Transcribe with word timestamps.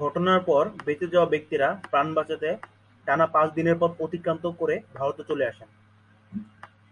ঘটনার 0.00 0.40
পর 0.40 0.62
বেঁচে 0.86 1.06
যাওয়া 1.12 1.28
ব্যক্তিরা 1.28 1.68
প্রাণ 1.90 2.06
বাঁচাতে 2.14 2.48
টানা 3.06 3.26
পাঁচ 3.26 3.48
দিনের 3.54 3.76
পথ 3.80 3.90
অতিক্রান্ত 4.00 4.44
করে 4.60 4.74
ভারতে 4.94 5.22
চলে 5.28 5.44
আসেন। 5.46 5.68